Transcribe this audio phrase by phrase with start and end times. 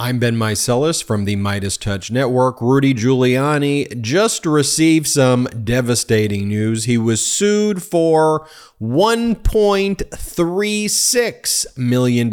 [0.00, 2.60] I'm Ben Meiselas from the MeidasTouch Network.
[2.60, 6.84] Rudy Giuliani just received some devastating news.
[6.84, 8.46] He was sued for
[8.80, 12.30] $1.36 million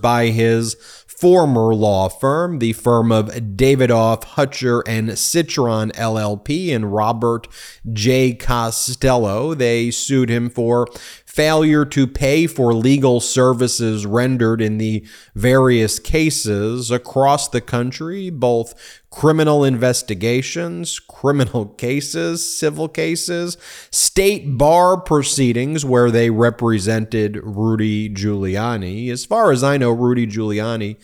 [0.00, 7.46] by his former law firm, the firm of Davidoff, Hutcher, and Citron LLP, and Robert
[7.92, 8.32] J.
[8.32, 9.54] Costello.
[9.54, 10.88] They sued him for
[11.34, 19.02] failure to pay for legal services rendered in the various cases across the country, both
[19.10, 23.56] criminal investigations, criminal cases, civil cases,
[23.90, 29.10] state bar proceedings where they represented Rudy Giuliani.
[29.10, 30.98] As far as I know, Rudy Giuliani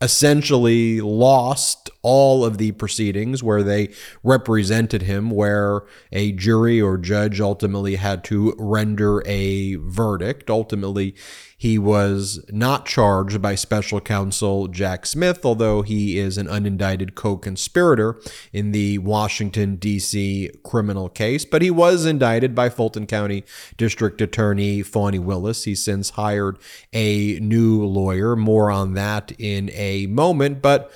[0.00, 3.90] essentially lost all of the proceedings where they
[4.22, 5.82] represented him, where
[6.12, 10.48] a jury or judge ultimately had to render a verdict.
[10.48, 11.14] Ultimately,
[11.60, 17.36] he was not charged by special counsel Jack Smith, although he is an unindicted co
[17.36, 18.18] conspirator
[18.50, 20.52] in the Washington, D.C.
[20.64, 21.44] criminal case.
[21.44, 23.44] But he was indicted by Fulton County
[23.76, 25.64] District Attorney Fani Willis.
[25.64, 26.56] He since hired
[26.94, 28.36] a new lawyer.
[28.36, 30.62] More on that in a moment.
[30.62, 30.90] But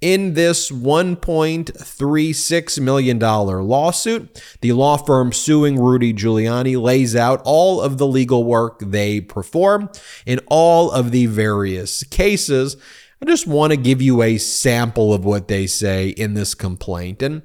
[0.00, 7.98] in this $1.36 million lawsuit, the law firm suing Rudy Giuliani lays out all of
[7.98, 9.90] the legal work they perform
[10.24, 12.76] in all of the various cases.
[13.22, 17.22] I just want to give you a sample of what they say in this complaint.
[17.22, 17.42] And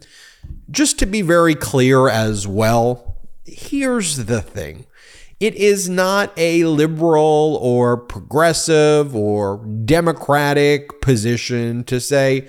[0.72, 4.86] just to be very clear as well, here's the thing.
[5.40, 12.48] It is not a liberal or progressive or democratic position to say,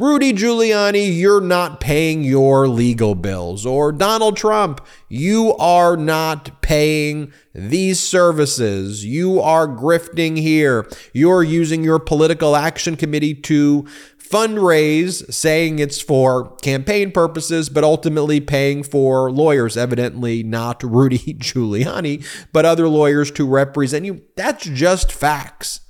[0.00, 3.66] Rudy Giuliani, you're not paying your legal bills.
[3.66, 9.04] Or Donald Trump, you are not paying these services.
[9.04, 10.88] You are grifting here.
[11.12, 13.88] You're using your political action committee to
[14.28, 22.24] fundraise saying it's for campaign purposes, but ultimately paying for lawyers, evidently not Rudy Giuliani,
[22.52, 24.22] but other lawyers to represent you.
[24.36, 25.80] That's just facts.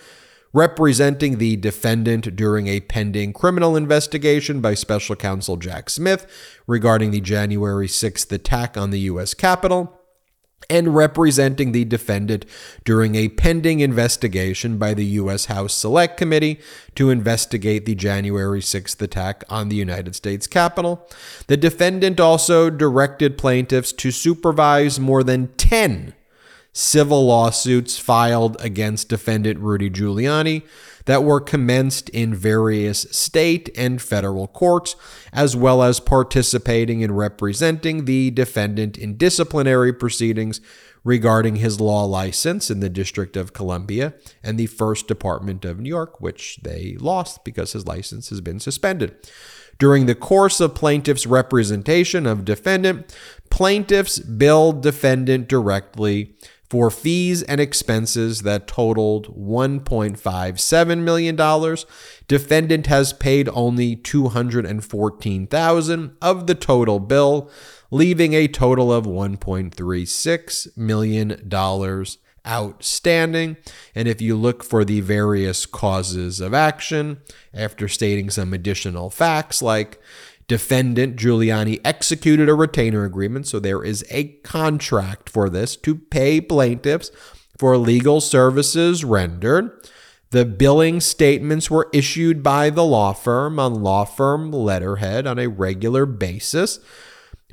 [0.53, 6.27] representing the defendant during a pending criminal investigation by special counsel Jack Smith
[6.67, 9.35] regarding the January 6th attack on the U.S.
[9.35, 9.99] Capitol
[10.71, 12.47] and representing the defendant
[12.85, 15.47] during a pending investigation by the U.S.
[15.47, 16.61] House Select Committee
[16.95, 21.07] to investigate the January 6th attack on the United States Capitol.
[21.47, 26.15] The defendant also directed plaintiffs to supervise more than 10
[26.73, 30.63] civil lawsuits filed against defendant Rudy Giuliani
[31.05, 34.97] that were commenced in various state and federal courts,
[35.33, 40.61] as well as participating in representing the defendant in disciplinary proceedings
[41.05, 45.89] regarding his law license in the District of Columbia and the First Department of New
[45.89, 49.15] York, which they lost because his license has been suspended.
[49.79, 53.13] During the course of plaintiff's representation of defendant,
[53.51, 56.37] plaintiffs billed defendant directly
[56.73, 61.77] for fees and expenses that totaled $1.57 million.
[62.27, 67.51] Defendant has paid only 214,000 of the total bill,
[67.91, 71.51] leaving a total of $1.36 million
[72.47, 73.57] outstanding.
[73.95, 77.21] And if you look for the various causes of action,
[77.53, 80.01] after stating some additional facts like
[80.49, 86.41] defendant Giuliani executed a retainer agreement, so there is a contract for this to pay
[86.41, 87.11] plaintiffs
[87.59, 89.71] for legal services rendered.
[90.31, 95.49] The billing statements were issued by the law firm on law firm letterhead on a
[95.49, 96.81] regular basis.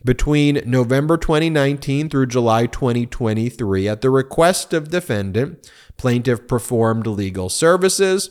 [0.06, 8.30] Between November 2019 through July 2023, at the request of defendant, plaintiff performed legal services.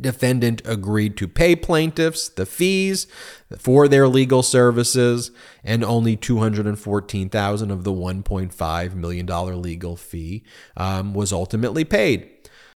[0.00, 3.06] Defendant agreed to pay plaintiffs the fees
[3.58, 5.30] for their legal services,
[5.62, 10.44] and only 214,000 of the 1.5 million dollar legal fee
[10.76, 12.30] um, was ultimately paid.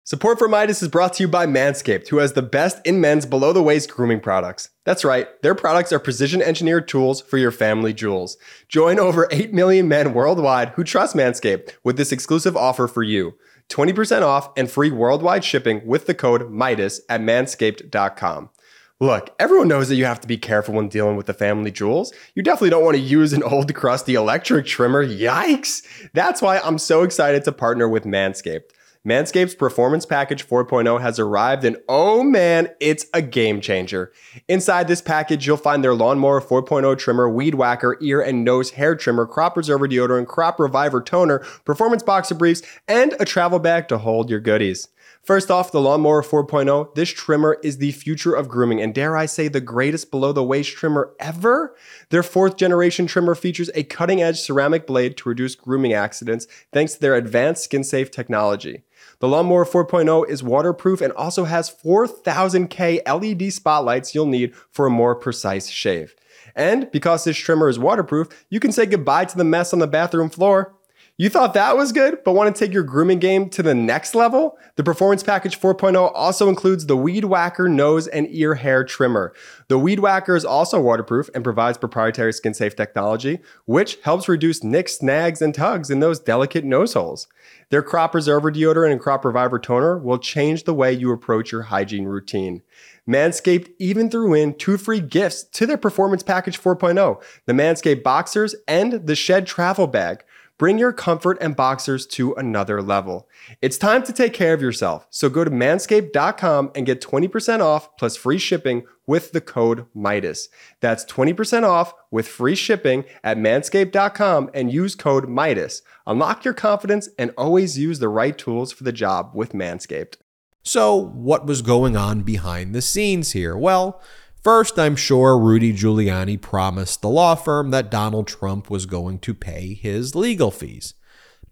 [0.05, 3.27] Support for Meidas is brought to you by Manscaped, who has the best in men's
[3.27, 4.69] below the waist grooming products.
[4.85, 8.37] That's right, their products are precision engineered tools for your family jewels.
[8.69, 13.35] Join over 8 million men worldwide who trust Manscaped with this exclusive offer for you
[13.69, 18.51] 20% off and free worldwide shipping with the code MEIDAS at manscaped.com.
[18.99, 22.15] Look, everyone knows that you have to be careful when dealing with the family jewels.
[22.35, 25.07] You definitely don't want to use an old crusty electric trimmer.
[25.07, 25.83] Yikes!
[26.15, 28.71] That's why I'm so excited to partner with Manscaped.
[29.07, 34.13] Manscaped's Performance Package 4.0 has arrived, and oh man, it's a game changer.
[34.49, 38.97] Inside this package, you'll find their Lawnmower 4.0 trimmer, Weed Whacker, ear and nose hair
[38.97, 43.99] trimmer, Crop Preserver deodorant, Crop Reviver toner, Performance Boxer briefs, and a travel bag to
[43.99, 44.89] hold your goodies.
[45.23, 49.27] First off, the Lawnmower 4.0, this trimmer is the future of grooming and dare I
[49.27, 51.75] say the greatest below the waist trimmer ever.
[52.11, 56.95] Their fourth generation trimmer features a cutting edge ceramic blade to reduce grooming accidents thanks
[56.95, 58.85] to their advanced skin safe technology.
[59.19, 64.91] The Lawnmower 4.0 is waterproof and also has 4000K LED spotlights you'll need for a
[64.91, 66.15] more precise shave.
[66.55, 69.87] And because this trimmer is waterproof, you can say goodbye to the mess on the
[69.87, 70.76] bathroom floor.
[71.19, 74.15] You thought that was good, but want to take your grooming game to the next
[74.15, 74.59] level?
[74.75, 79.33] The Performance Package 4.0 also includes the Weed Whacker nose and ear hair trimmer.
[79.69, 84.63] The Weed Whacker is also waterproof and provides proprietary skin safe technology, which helps reduce
[84.63, 87.29] nicks, snags, and tugs in those delicate nose holes.
[87.71, 91.63] Their Crop Preserver deodorant and Crop Reviver toner will change the way you approach your
[91.63, 92.61] hygiene routine.
[93.09, 98.55] Manscaped even threw in two free gifts to their Performance Package 4.0 the Manscaped Boxers
[98.69, 100.23] and the Shed Travel Bag.
[100.59, 103.29] Bring your comfort and boxers to another level.
[103.61, 105.07] It's time to take care of yourself.
[105.11, 110.49] So go to manscaped.com and get 20% off plus free shipping with the code MEIDAS.
[110.81, 115.83] That's 20% off with free shipping at manscaped.com and use code MEIDAS.
[116.07, 120.17] Unlock your confidence and always use the right tools for the job with Manscaped.
[120.63, 123.57] So, what was going on behind the scenes here?
[123.57, 124.03] Well,
[124.47, 129.35] First, I'm sure Rudy Giuliani promised the law firm that Donald Trump was going to
[129.35, 130.95] pay his legal fees.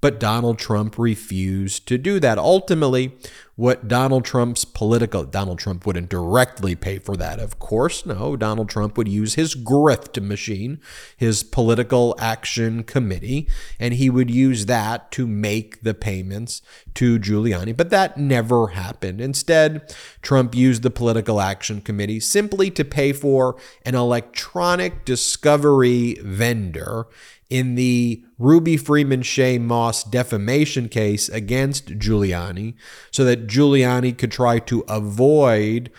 [0.01, 2.39] But Donald Trump refused to do that.
[2.39, 3.17] Ultimately,
[3.57, 8.05] what Donald Trump's political Donald Trump wouldn't directly pay for that, of course.
[8.05, 10.81] No, Donald Trump would use his grift machine,
[11.17, 13.49] his political action committee,
[13.79, 16.63] and he would use that to make the payments
[16.95, 17.77] to Giuliani.
[17.77, 19.21] But that never happened.
[19.21, 27.07] Instead, Trump used the political action committee simply to pay for an electronic discovery vendor
[27.51, 32.75] in the Ruby Freeman Shaye Moss defamation case against Giuliani
[33.11, 35.91] so that Giuliani could try to avoid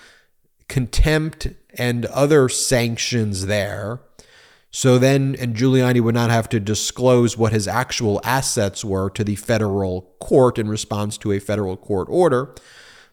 [0.67, 1.47] contempt
[1.77, 4.01] and other sanctions there.
[4.71, 9.23] So then, and Giuliani would not have to disclose what his actual assets were to
[9.23, 12.53] the federal court in response to a federal court order.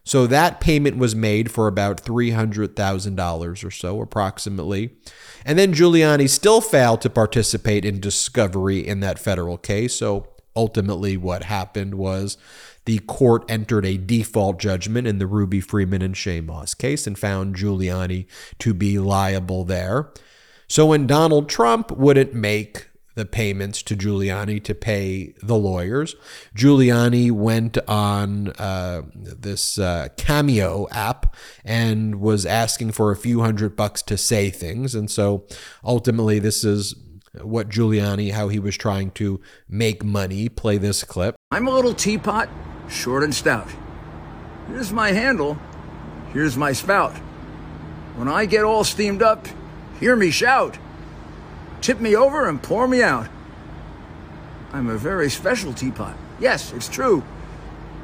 [0.04, 4.96] So that payment was made for about $300,000 or so, approximately.
[5.44, 9.94] And then Giuliani still failed to participate in discovery in that federal case.
[9.94, 12.36] So ultimately, what happened was
[12.84, 17.18] the court entered a default judgment in the Ruby Freeman and Shaye Moss case and
[17.18, 18.26] found Giuliani
[18.58, 20.10] to be liable there.
[20.68, 26.14] So when Donald Trump wouldn't make the payments to Giuliani to pay the lawyers.
[26.56, 33.76] Giuliani went on uh, this uh, Cameo app and was asking for a few hundred
[33.76, 34.94] bucks to say things.
[34.94, 35.46] And so
[35.84, 36.94] ultimately, this is
[37.40, 40.48] what Giuliani, how he was trying to make money.
[40.48, 41.34] Play this clip.
[41.50, 42.48] I'm a little teapot,
[42.88, 43.68] short and stout.
[44.68, 45.58] Here's my handle.
[46.32, 47.16] Here's my spout.
[48.16, 49.46] When I get all steamed up,
[49.98, 50.78] hear me shout
[51.82, 53.28] tip me over and pour me out.
[54.72, 56.16] I'm a very special teapot.
[56.40, 57.22] Yes, it's true.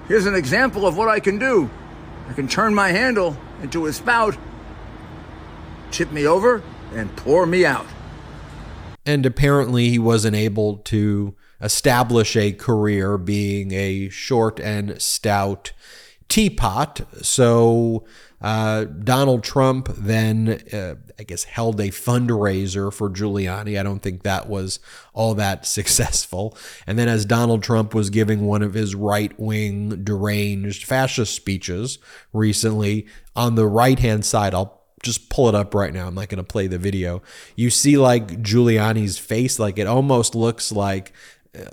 [0.08, 1.70] Here's an example of what I can do.
[2.28, 4.36] I can turn my handle into a spout,
[5.90, 7.86] tip me over, and pour me out.
[9.06, 15.72] And apparently, he wasn't able to establish a career being a short and stout
[16.28, 17.00] teapot.
[17.22, 18.06] So
[18.40, 23.78] uh, Donald Trump then, uh, I guess, held a fundraiser for Giuliani.
[23.78, 24.78] I don't think that was
[25.12, 26.56] all that successful.
[26.86, 31.98] And then, as Donald Trump was giving one of his right wing, deranged fascist speeches
[32.32, 36.08] recently, on the right hand side, I'll just pull it up right now.
[36.08, 37.22] I'm not going to play the video.
[37.56, 41.12] You see, like Giuliani's face, like it almost looks like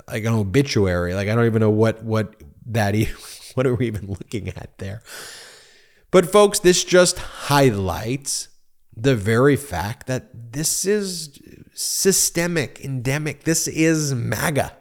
[0.08, 1.14] like an obituary.
[1.14, 2.34] Like I don't even know what what
[2.66, 2.94] that
[3.54, 5.02] what are we even looking at there?
[6.10, 8.48] But folks, this just highlights
[8.96, 11.38] the very fact that this is
[11.74, 13.44] systemic, endemic.
[13.44, 14.76] This is MAGA.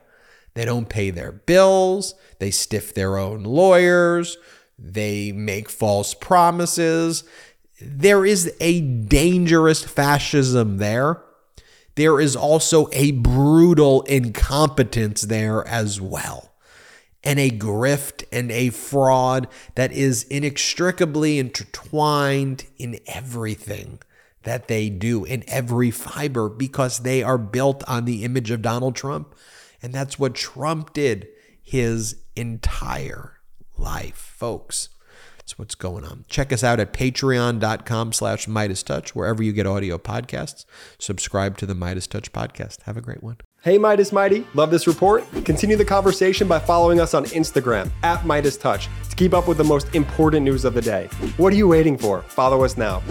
[0.54, 2.14] They don't pay their bills.
[2.40, 4.38] They stiff their own lawyers.
[4.80, 7.24] They make false promises
[7.82, 11.22] there is a dangerous fascism there.
[11.96, 16.52] There is also a brutal incompetence there as well.
[17.24, 24.00] And a grift and a fraud that is inextricably intertwined in everything
[24.44, 28.96] that they do, in every fiber, because they are built on the image of Donald
[28.96, 29.34] Trump.
[29.82, 31.28] And that's what Trump did
[31.64, 33.40] his entire
[33.78, 34.90] life, folks.
[35.46, 36.26] That's what's going on.
[36.28, 40.66] Check us out at patreon.com slash MeidasTouch, wherever you get audio podcasts.
[40.98, 42.82] Subscribe to the MeidasTouch podcast.
[42.84, 43.38] Have a great one.
[43.62, 45.24] Hey, Meidas Mighty, love this report?
[45.46, 49.64] Continue the conversation by following us on Instagram at MeidasTouch to keep up with the
[49.64, 51.10] most important news of the day.
[51.38, 52.24] What are you waiting for?
[52.24, 53.04] Follow us now.